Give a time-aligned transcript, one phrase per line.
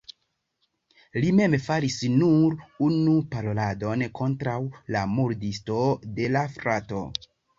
[1.23, 2.55] Li mem faris nur
[2.87, 4.57] unu paroladon kontraŭ
[4.97, 5.77] la murdisto
[6.19, 7.03] de la frato.